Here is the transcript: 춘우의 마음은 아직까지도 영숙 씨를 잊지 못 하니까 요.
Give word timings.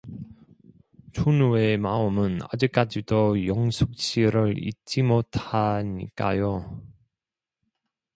춘우의 1.11 1.77
마음은 1.77 2.39
아직까지도 2.51 3.45
영숙 3.45 3.93
씨를 3.99 4.55
잊지 4.57 5.03
못 5.03 5.29
하니까 5.35 6.35
요. 6.39 6.81